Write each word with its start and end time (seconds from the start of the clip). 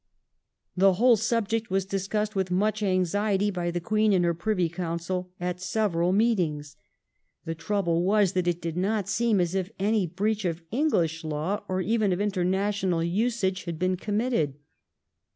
The 0.75 0.93
whole 0.93 1.15
subject 1.15 1.69
was 1.69 1.85
discussed 1.85 2.35
with 2.35 2.49
much 2.49 2.81
anxiety 2.81 3.51
by 3.51 3.69
the 3.69 3.79
Queen 3.79 4.13
and 4.13 4.25
her 4.25 4.33
Privy 4.33 4.67
Council 4.67 5.31
at 5.39 5.61
several 5.61 6.11
meetings. 6.11 6.75
The 7.45 7.53
trouble 7.53 8.01
was 8.03 8.33
that 8.33 8.47
it 8.47 8.63
did 8.63 8.75
not 8.75 9.07
seem 9.07 9.39
as 9.39 9.53
if 9.53 9.69
any 9.77 10.07
breach 10.07 10.43
of 10.43 10.67
EngUsh 10.71 11.23
law, 11.23 11.63
or 11.67 11.81
even 11.81 12.11
of 12.11 12.19
international 12.19 13.03
usage, 13.03 13.65
had 13.65 13.77
been 13.77 13.95
committed. 13.95 14.55